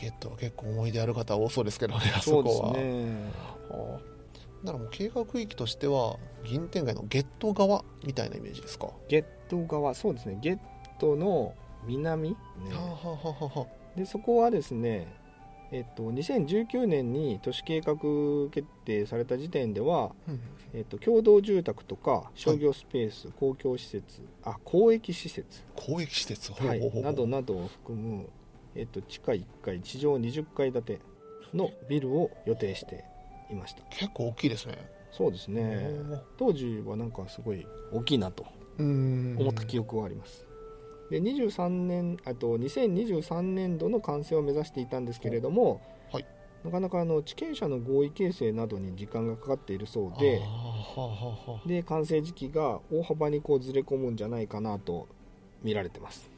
[0.00, 2.72] ゲットは結構思い出ある方多そうですけどね あそこは。
[2.74, 3.30] ね
[3.70, 3.74] あ。
[3.74, 4.12] ー
[4.64, 10.38] だからもう計画区域としては銀天街のゲット側みたいなイメージですか、ゲット側そうですね。
[10.40, 10.58] ゲッ
[11.00, 11.52] トの
[11.84, 12.36] 南、ね、
[12.70, 15.20] はあはあはでそこはですね
[15.72, 17.94] えっと、2019年に都市計画
[18.50, 20.40] 決定された時点では、うん
[20.74, 26.52] えっと、共同住宅とか商業スペース、公共施設あ公益施設、公益施設？
[26.52, 27.02] はい。
[27.02, 28.28] などなどを含む、
[28.74, 31.00] えっと、地下1階地上20階建て
[31.54, 33.04] のビルを予定して
[33.50, 33.82] いました。
[33.90, 34.90] 結構大きいですね。
[35.10, 35.88] そうですね。
[36.38, 38.46] 当時はなんかすごい大きいなと
[38.78, 40.46] 思った記憶はあります。
[41.12, 46.26] で23年あと2023年度の完成を目指していたんですけれども、はい、
[46.64, 50.40] なかなかあの地権者の合意形成などに時間がかかっているそうで
[51.66, 55.06] で完成時期が大幅にこうずれ込むんじゃないかなと
[55.62, 56.31] 見られてます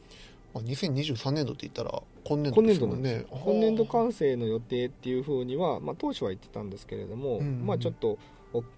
[0.60, 3.24] 2023年度って言ったら今年度ですもんね。
[3.30, 8.18] 今年度完成の予定っていうふうには、まあ、当初は言ってたんですけれども、うんうん、まあ、ちょっと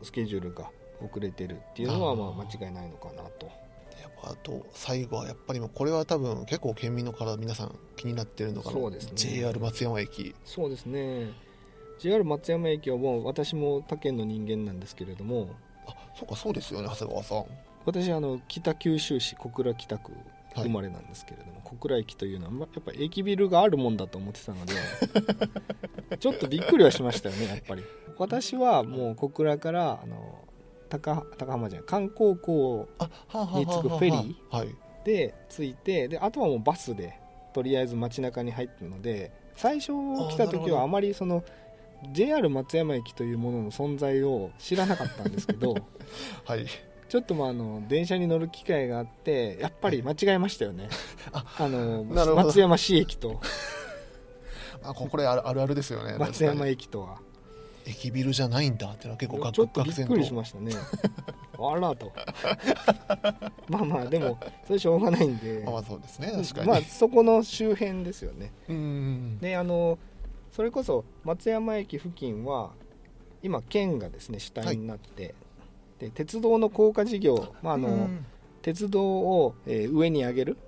[0.03, 0.71] スケジュールが
[1.05, 3.51] 遅れてるっていうのはまあ間違いないのかなと。
[4.23, 8.75] あと最後はやっぱりもこれは多分結構県民の方皆さん気になってるのかな。
[8.75, 10.35] そうです、ね、JR 松山駅。
[10.45, 11.31] そうですね。
[11.99, 15.51] JR 松山駅はもう私も他県の人間なんですけれども。
[15.87, 17.45] あそうかそうですよね長谷川さん。
[17.85, 20.13] 私あの北九州市小倉北区
[20.63, 24.75] 生まれなんですけれども、はい、小倉駅というのはやっぱ駅ビルがあるもんだと思ってたので
[26.19, 27.83] ちょっとびっくりはしましたよねやっぱり。
[28.19, 30.39] 私はもう小倉からあの
[30.89, 32.89] 高高浜じゃない観光港
[33.55, 37.19] に着くフェリーで着いてであとはもうバスで
[37.53, 39.93] とりあえず街中に入ってるので最初
[40.31, 41.45] 来た時はあまりその
[42.13, 45.75] JR 松山駅というものの存在を知らなかったんですけど、
[46.45, 46.67] はい、
[47.09, 50.89] ちょっとまああの電車に乗る機会があってやっぱり間違えましたよね、
[51.33, 53.41] あの松山市駅と。
[54.83, 57.19] あこれあるあるですよね 松山駅とは。
[57.89, 60.73] 駅ビルじゃないんだってのは結構ちょっとびっくりしましたね。
[61.57, 62.13] あらと。
[63.69, 65.63] まあまあでもそれしょうがないんで。
[65.65, 66.67] まあそうですね確かに。
[66.67, 68.53] まあそこの周辺ですよね。
[68.69, 69.99] うんであの
[70.51, 72.73] それこそ松山駅付近は
[73.43, 75.35] 今県がですね主体になって、はい
[75.99, 78.09] で鉄道の高架事業、まああの
[78.63, 80.59] 鉄道を、えー、上に上げる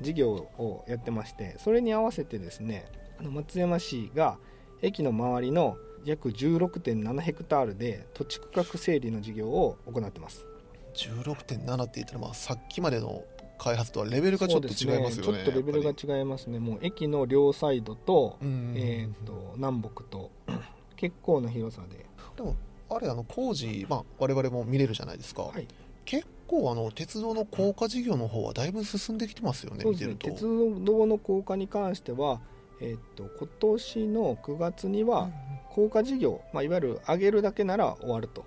[0.00, 2.86] 事業をやってまして、それに合わせてですね
[3.18, 4.38] あの松山市が
[4.82, 10.46] 駅の周りの約16.7ヘクタールで土地区画整理の事業を行ってます。
[10.94, 13.24] 16.7って言ったらまあさっきまでの
[13.58, 16.58] 開発とはレベルがちょっと違いますよね、ね、ちょっとレベルが違いますね。
[16.58, 20.30] もう駅の両サイドと,、えーと南北と
[20.96, 22.06] 結構な広さで。
[22.36, 22.56] でも
[22.90, 25.66] あれあの工事、まあ、我々も見れるじゃないですか、はい、
[26.04, 30.30] 結構あの鉄道の高架事業の方はだいぶ進んできてますよね、見てると。
[30.30, 32.40] 鉄道の高架に関しては、
[32.80, 35.30] えー、っと今年の9月には
[35.70, 38.44] 高架事業、まあ、いわゆる上げるだけなら終わると。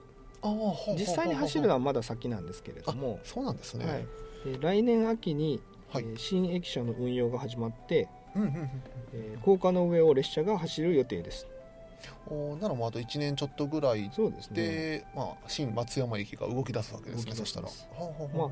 [0.98, 3.20] 実際に走るのはまだ先なんですけれども。
[3.24, 4.08] そうなんですね、はい、
[4.62, 8.08] 来年秋に、はい、えー、新駅舎の運用が始まって、
[9.14, 11.48] えー、高架の上を列車が走る予定です。
[11.48, 11.57] お
[12.60, 17.68] ならもうあと1年ちょっとぐらいそうですね、まあ、新松山駅が動き出すわけですねそしたら。
[18.38, 18.50] まあ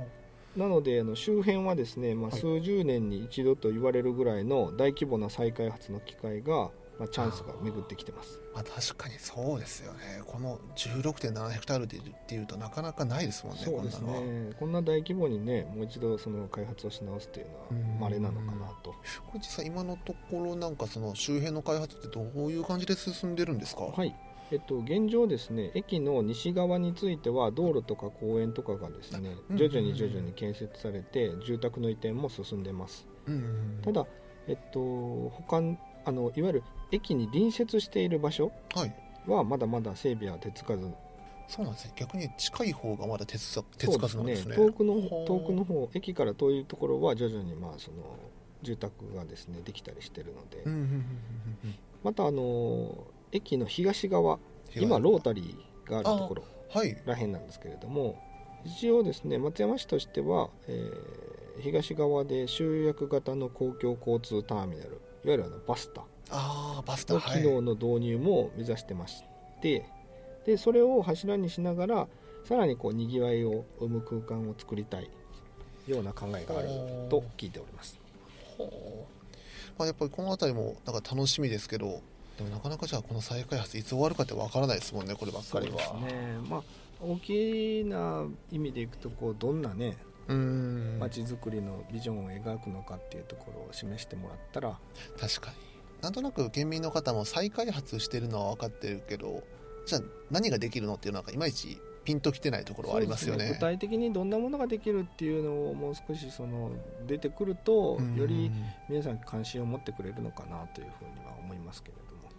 [0.56, 10.22] なのであの周辺はですね、まあ、数十年に一度と言われるぐらいの大規模な再開発の機会がまあ、チャンスが巡ってきてます、まあ、確かにそうですよね。
[10.26, 14.54] この16.7ヘクタールっていうとなかなかないですもんねそうですね。
[14.60, 18.92] こんな大規模にねもう一度その開発をし直すっていうのはまれなのかなと。
[18.92, 18.96] こ
[19.34, 23.84] れ実際今のところなんかその周辺の開発ってどういう感じで進んでるんですか？
[23.84, 24.16] はい。
[24.52, 33.08] えっと、現状ですね駅の西側については道路とか公園とかがですね徐々に徐々に建設されて住宅の移転も進んでます、
[33.84, 34.06] ただ、
[34.48, 35.64] えっと、他
[36.06, 38.52] あのいわゆる駅に隣接している場所
[39.28, 40.92] はまだまだ整備は手つかず。
[41.48, 41.94] そうなんですね。
[41.96, 44.56] 逆に近い方がまだ手つ手つかずなんですね。
[44.56, 44.96] 遠くの
[45.26, 47.98] 遠くの方駅から遠いところは徐々にまあその
[48.64, 50.64] 住宅がですねできたりしてるので、
[52.04, 54.40] またあの駅の東側
[54.76, 56.44] 今ロータリーがあるところ
[57.06, 58.12] らへんなんですけれども、は
[58.66, 64.90] い、一応ですね松山市としては、えー、東側で集約型の公共交通ターミナル
[65.24, 69.24] いわゆるあのバスタあバスタの機能の導入も目指してまし
[69.62, 69.86] て、はい、
[70.46, 72.08] でそれを柱にしながら
[72.46, 75.10] さらにこうにぎわいを生む空間を作りたい
[75.88, 76.68] ような考えがある
[77.10, 78.00] と聞いております。
[79.78, 82.02] まあ、やっぱりこの辺りもなんか楽しみですけど
[82.38, 85.78] でもなかなかじゃあこの再開発いつ終わるかってわからないですもんねこればっかりは。
[86.00, 86.38] ね。
[86.50, 86.64] まあ、
[87.02, 94.78] 大きな意味でいくとこうどんなね街づくりのビジョンを描くのかっていうところを示してもらったら
[95.20, 95.75] 確かに
[96.06, 99.42] なんとなく県民の方も再開発してるのは分かってるけど
[99.88, 106.70] じゃあ何ができるのっていうのはいまいちピンときてないところはありますよね、ね、具体的にどんなものができるっていうのをもう少しその
[107.08, 108.52] 出てくるとより
[108.88, 112.30] 皆さん関心を持ってくれるのかなというふうには思いますけれども。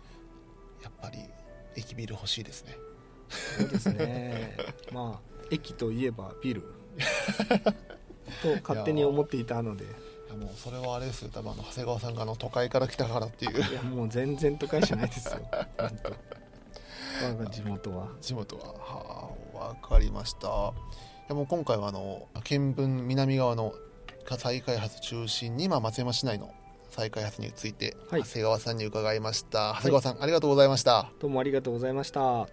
[0.85, 1.19] やっぱり
[1.75, 2.77] 駅ビル欲しいですね。
[3.59, 4.57] そうですね。
[4.95, 6.63] まあ駅といえばビル。
[8.43, 9.85] と勝手に思っていたので
[10.37, 11.31] もうそれはあれですよ。
[11.33, 13.59] 多分あの長谷川さんがあの都会から来たからっていう。
[13.59, 15.41] いやもう全然都会じゃないですよ。
[17.51, 18.09] 地元は。
[18.21, 18.65] 地元は。
[18.65, 20.49] はあ分かりました。
[20.49, 20.51] い
[21.29, 23.75] やもう今回はあの見聞南側の
[24.39, 26.53] 再開発中心に、まあ、松山市内の
[26.91, 28.23] 再開発について、はい。
[28.23, 29.75] 長谷川さんに伺いました。
[29.77, 31.11] 長谷川さん、ありがとうございました。
[31.21, 32.21] どうもありがとうございました。
[32.21, 32.49] は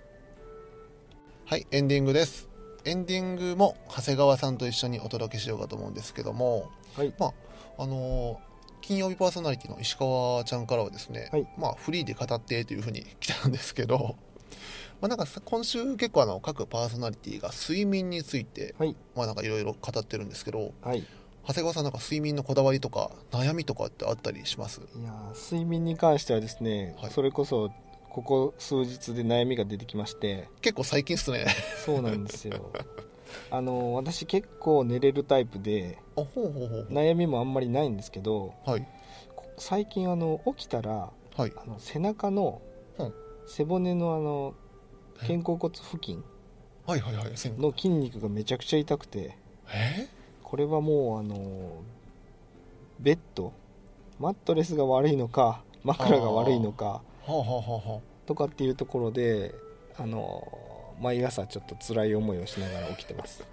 [1.58, 2.50] いエンディングです。
[2.86, 7.14] エンディングも長谷川さんと一緒にお届けしようかと思うんですけどもはい。
[7.18, 7.34] まあ
[7.78, 8.40] あの
[8.82, 11.48] 金曜日パーソナリティの石川ちゃんからはですね、はい。
[11.58, 14.16] まあ、フリーで語ってというふうに来たんですけど、
[15.02, 18.96] まあ、なんかさ今週結構あの各パーソナリティが睡眠について、はい。
[19.16, 21.04] まあ、なんかいろいろ語ってるんですけどはい。
[21.46, 24.80] 長谷川さんなんか睡眠のこだわりとか悩みとかってあったりします？
[24.96, 27.12] いやー睡眠に関してはですね、はい。
[27.12, 27.70] それこそ
[28.10, 30.48] ここ数日で悩みが出てきまして。
[30.62, 31.46] 結構最近っすね。
[31.86, 32.70] そうなんですよ
[33.52, 36.00] あの私結構寝れるタイプで
[36.90, 38.88] 悩みもあんまりないんですけどはい。
[39.36, 41.54] こ最近あの起きたらはい。
[41.56, 42.62] あの背中の
[42.98, 43.14] うん
[43.48, 44.54] 背骨のあの
[45.22, 45.28] え？
[45.28, 46.24] 肩甲骨付近
[47.58, 49.38] の筋肉がめちゃくちゃ痛くて
[49.74, 50.08] え？
[50.44, 51.82] これはもうあの
[53.00, 53.54] ベッド
[54.20, 57.02] マットレスが悪いのか枕が悪いのか
[58.26, 59.54] とかっていうところで
[59.98, 60.48] あの
[61.02, 63.46] 毎朝ちょっと辛い思いをしながら起きてます。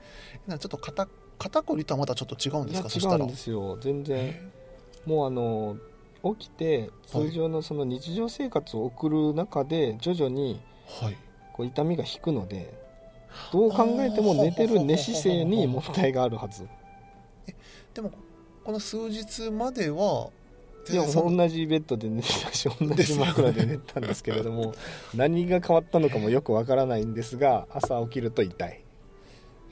[0.48, 2.88] ちょっと肩肩こりとはまたちょっと違うんですか？
[2.88, 3.16] そしたら。
[3.16, 3.79] 違うんですよ。
[3.81, 4.18] 全然。
[4.18, 4.50] え？
[5.07, 5.76] もうあの
[6.37, 10.61] 起きて通常のその日常生活を送る中で徐々に
[11.00, 11.16] はい。
[11.53, 12.72] こう痛みが引くので
[13.53, 16.68] どう考えても寝てる寝姿勢に問題があるはず。
[17.92, 18.12] でも
[18.64, 20.31] この数日までは
[20.88, 24.75] いや同じベッドで寝てたし同じ枕で寝てたんですけれども
[25.14, 28.83] 何が変わったのかもよくわからないんですが朝起きると痛い。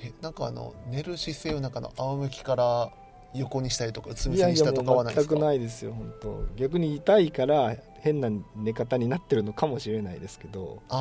[0.00, 2.92] えなんかあの寝る姿勢をなんかあの仰向きから
[3.34, 5.34] 横にしたりとかうつ伏せにしたとかはないですか？
[5.34, 6.42] くないですよ本当。
[6.56, 11.00] 逆に痛いから変な寝方になってるのかもしれないですけどああ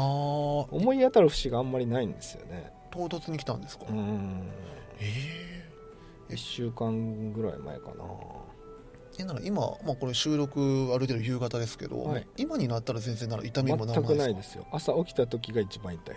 [0.74, 2.72] 思い当たる節があんまりないんですよね。
[2.91, 4.48] 唐突に来たんですか、うん。
[5.00, 5.63] え
[6.30, 8.04] 1週間ぐらい前かな
[9.19, 12.27] ええなら今、まあ、これ収録ある程度夕方ですけど、はい。
[12.38, 14.67] 今になったら全然なら痛みもなん全くないでですすよ。
[14.71, 16.15] 朝起きた時が一番痛い。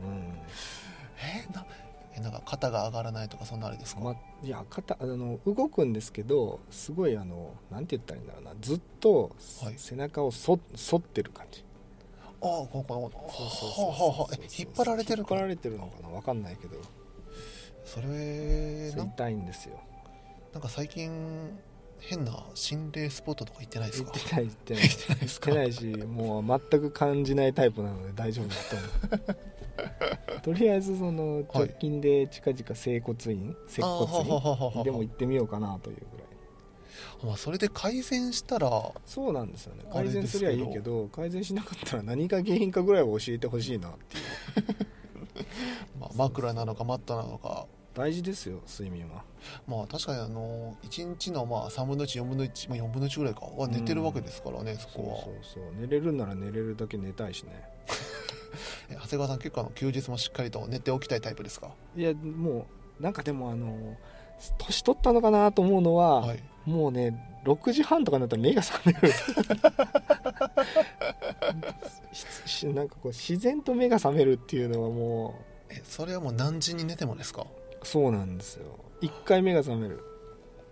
[0.00, 0.38] うんか
[1.20, 1.66] えな
[2.16, 8.52] えなんか肩が上がらないとかそんなあれですか、ま、いや肩あの動くんですけどすごいあのなんて言ったらいいんだろうな。
[8.60, 9.30] ずっと、
[9.62, 9.74] はい。
[9.76, 10.58] 背中をそ
[10.90, 11.64] 反ってる感じ。
[12.40, 16.08] ああこここそうそうそうはあはあはあえ引っ張られてるから引っ張られてるのかな？
[16.08, 16.76] わかんないけど。
[17.84, 19.80] それなん痛いんですよ
[20.52, 21.58] なんか最近
[22.00, 24.12] 変な心霊スポットとか行ってないですか？
[24.14, 24.82] 言ってない言ってない。
[24.84, 28.76] 行ってないしもう全く感じないタイプなので大丈夫だと
[29.16, 29.38] 思う。
[30.42, 34.18] とりあえずその直近で近々整骨院接骨
[34.76, 36.28] 院でも行ってみようかなというぐらい。
[37.24, 39.84] まあ、それで改善したらそうなんですよね。
[39.92, 44.76] 改善すりゃいいけど改善しなかったら何が原因かぐらいは教えてほしいなっていう。
[46.00, 47.66] まあ、枕なのかマットなのか
[47.98, 49.22] 大事ですよ睡眠は。
[49.66, 55.16] まあ確かにあの1日のまあ3分の14分の1、まあ、4分の1ぐらいかは寝てるわけですからね、そそうこは。
[55.24, 57.64] そうそう寝れるなら寝れるだけ寝たいしね。
[58.90, 61.70] え長谷川さん結構あの休日もしっかりと寝ておきたいタイプですか？
[61.96, 62.66] いやも
[63.00, 63.96] うなんかでもあの
[64.58, 66.42] 年取ったのかなと思うのは、はい。
[66.64, 69.10] もうね6時半とかになったら目が覚める。
[72.74, 75.34] なんかこう自然と目が覚めるっていうのはも
[75.70, 77.42] えそれはもう何時に寝てもですか？
[77.42, 77.46] う
[77.88, 78.66] そうなんですよ。
[79.00, 80.04] 一回目が覚める。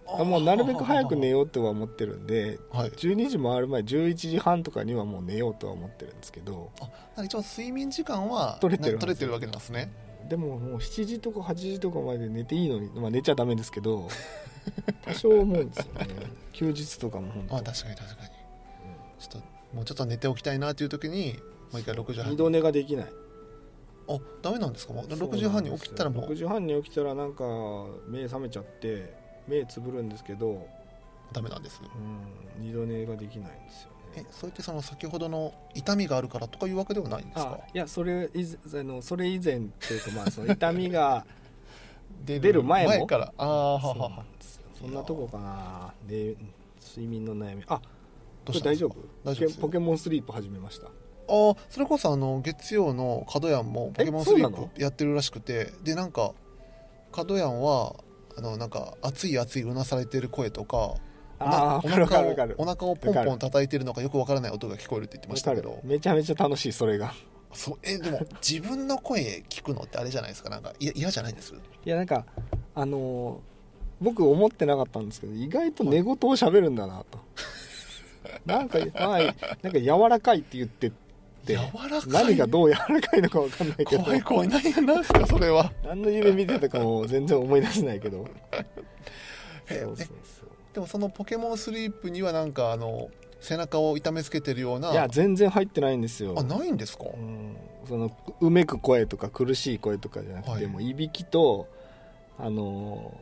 [0.07, 2.91] あもうなるべく早く寝ようとは思ってるんではい。
[2.91, 6.71] 12時回る前11時半とかにはもう寝ようとは思ってるんですけど。
[7.17, 9.91] あ一応睡眠時間は取れてるな取れてるわけなんですね。
[10.29, 14.09] でももう7時とか8時とかまで寝ていいのに、まあ、寝ちゃダメですけど
[15.05, 16.09] 多少思うんですよね。
[16.53, 17.57] 休日とかも本当。
[17.57, 18.29] あ確かに確かに。
[19.19, 21.39] ちょっともうちょっと寝ておきたいなという時に
[21.73, 22.31] もう一回6時半。
[22.31, 23.07] 二度寝ができない
[24.09, 24.93] あダメなんですか？
[24.93, 27.45] もう6時半に起きたらも6う時半に起きたらなんか
[28.09, 29.15] 目覚めちゃって
[29.49, 30.67] 目つぶるんですけど、
[31.33, 31.81] ダメなんです
[32.59, 33.97] うん、二度寝ができないんですよね。
[34.19, 41.27] えそれってその先ほどの痛みがあるからとかいうわけではないんですあかいやそれ以前あのそれ以前っていうかまあ その痛みが
[42.25, 43.07] 出出る前も？
[43.07, 43.33] から。
[43.37, 44.25] ああはは
[44.81, 45.95] そんなとこかな。
[46.07, 46.35] で
[46.91, 47.65] 睡眠の悩み。
[47.69, 47.81] あ
[48.47, 48.95] これ大丈夫？
[49.25, 50.89] 大丈夫ポケモンスリープ始めました
[51.29, 56.33] ああそれこそあの月曜の角屋もポケモンスリープやってるらしくてでなんか
[57.13, 57.95] 角屋は
[58.37, 60.95] あのなんか熱い熱いうなされてる声とか
[61.39, 61.87] あー
[62.59, 67.13] お腹ををポンポン叩いてるのかよくわからない音が聞こえるって言ってましたけわどめちゃめちゃ楽しいそれが。
[67.53, 70.51] そうえでも自分の声聞くのってあれじゃないですか？
[70.51, 71.55] なんかいや嫌じゃないです？
[71.55, 72.25] いやなんか
[72.75, 73.57] あのー
[73.99, 77.19] 僕思ってなかったんですけど意外と寝言を喋るんだなと。
[78.45, 79.19] なんか、まあ、
[79.63, 80.93] なんか柔らかいって言って
[81.47, 84.03] って柔らかい何がどう柔らかいのか分かんないけど。
[84.03, 84.49] 怖い怖い。
[84.49, 85.73] 何が何すかそれは。
[85.85, 88.27] 何の夢見てたかも全然思い出せないけど。
[89.71, 90.49] えそうそうそう。
[90.75, 93.09] でもそのポケモンスリープにはなんかあの
[93.41, 94.91] 背中を痛めつけてるような。
[94.93, 96.35] いや全然入ってないんですよ。
[96.37, 97.57] あないんですか、うん、
[97.89, 100.67] そのうめく声とか苦しい声とかじゃなくて、はい。
[100.67, 101.69] もういびきと
[102.39, 103.15] あの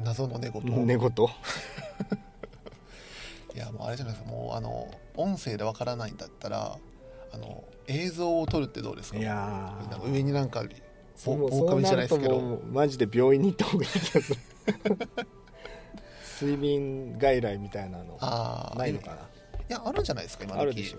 [0.00, 1.08] 謎の寝言ー寝言。
[3.54, 4.30] いやもうあれじゃないですか。
[4.30, 6.76] もうあの音声でわからないんだったら
[7.34, 9.18] あの映像を撮るってどうですか？
[9.18, 9.74] いや
[10.06, 10.62] 上になんか
[11.16, 12.62] そう棒そうなるとじゃないですけど。
[12.72, 14.40] マジで病院に行った方がいい気がする。
[16.40, 18.18] 睡眠外来みたいなの。
[18.76, 19.16] ないのか
[19.68, 20.98] いやあるんじゃないですか今あるでしょ。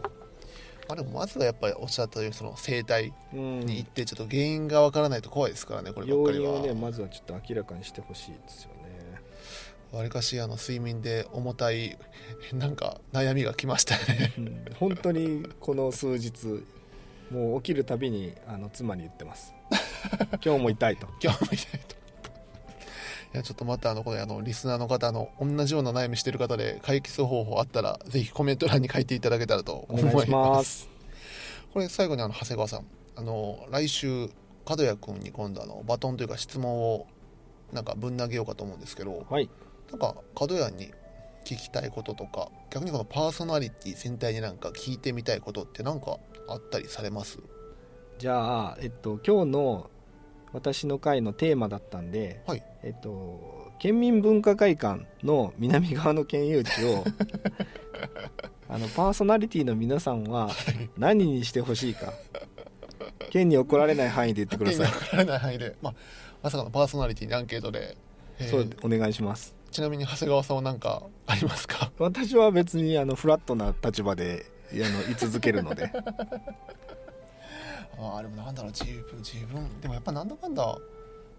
[0.87, 3.59] まあでもまずはやっぱりおっしゃったようにその生態うん。
[3.61, 6.59] に行ってちょっと原因がわからないと怖いですからねこればっかりは。
[6.61, 8.74] ねまずはちょっと明らかにしてほしいですよね
[9.95, 11.97] わりかしあの睡眠で重たい
[12.53, 14.33] なんか悩みが来ましたよね。
[14.37, 14.65] うん。
[14.75, 16.65] 本当にこの数日
[17.31, 19.53] もう起きるたびにあの妻に言ってます。
[20.43, 21.07] 今日も痛いと。
[21.23, 21.95] 今日も痛いと。
[23.33, 30.13] いやちょっとまたあのこれあのリスナーの方の同じような悩みしてる方で解決方法あったらぜひコメント欄に書いていただけたらと思います。
[30.13, 30.89] お願いします。
[31.73, 32.85] これ最後にあの長谷川さん。
[33.17, 34.29] あの来週
[34.65, 37.07] 角谷君に今度あのバトンというか質問を
[37.71, 39.49] なんかぶん投げようかと思うんですけどはい
[39.91, 40.91] なんか角谷に
[41.45, 46.17] 聞きたいこととか逆にこのパーソナリティ全体になんか聞いてみたいことってなんか
[46.49, 47.39] あったりされます？
[48.17, 49.89] じゃあ、えっと、今日の
[50.53, 52.63] 私の会のテーマだったんで、はい。
[52.81, 57.03] えっと、県民文化会館の南側の県有地を
[58.69, 60.49] あのパーソナリティの皆さんは
[60.97, 62.13] 何にしてほしいか？
[63.29, 64.87] 県に怒られない範囲で言ってください。
[64.91, 65.95] 分からない範囲で、まあ、
[66.41, 67.97] まさかのパーソナリティにアンケートで、
[68.39, 68.49] えー。
[68.49, 71.91] そうお願いしますちなみに長谷川さんは何かありますか？
[71.99, 75.91] 私は別にあのフラットな立場であの居続けるので。
[77.97, 80.77] ああでもなんだろう自分自分でもやっぱなんだかんだ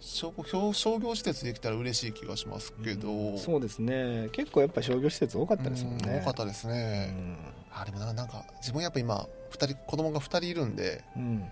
[0.01, 4.29] 商商商業施設できたら嬉しい気がしますけど、そうですね。
[4.33, 7.15] 結構やっぱ商業施設多かったですもんうんね多かったですね、
[7.73, 11.49] あでもななんか自分やっぱ今二人子供が2人いるんでうん、うん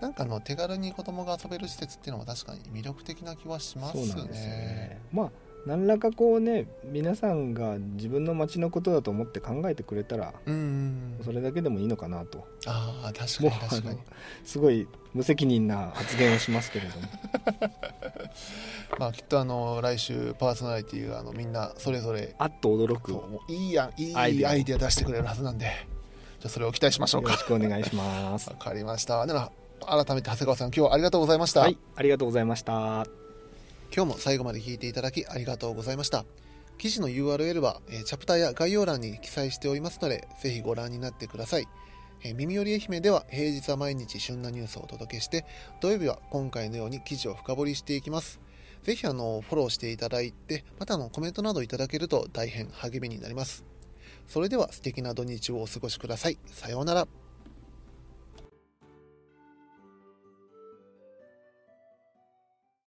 [0.00, 4.06] なんかあの手軽に子供が遊べる施設っていうのは確かに魅力的な気はしますね。
[4.06, 5.00] そうなんですよね。
[5.12, 5.30] まあ
[5.66, 10.54] 何らかこうね皆さんが自分の町のことだと思って考えてくれたらうん。
[10.54, 12.46] うんそれだけでもいいのかなと。
[12.66, 13.98] ああ確かに確かに。
[14.44, 17.06] すごい無責任な発言をしますけれども。
[18.98, 23.20] まあきっとあの来週パーソナリティがあのみんなそれぞれあっと驚く。
[23.48, 25.66] いいやんいいアイデアをア出してくれるはずなんで。
[25.66, 27.32] じゃあそれを期待しましょうか。
[27.32, 28.48] ろしくお願いします。
[28.50, 29.26] わかりました。
[29.26, 29.52] では
[29.86, 33.19] 改めて長谷川さん今日はありがとうございました、はいありがとうございました
[33.94, 36.24] 今日も最後まで聞いていただきありがとうございました。
[36.78, 41.66] 記事の URL は、えチャプターや概要欄に記載しておりますのでぜひご覧になってください、
[42.22, 45.44] え耳より愛媛では平日は毎日旬なニュースをお届けして
[45.80, 48.40] 土曜日は今回のように記事を深掘りしていきます。
[48.82, 53.64] ぜひあのフォローしていただいてまたのコメントなどいただけると大変励みになります。
[54.26, 56.38] それでは素敵な土日をお過ごしください。
[56.46, 57.19] さようなら。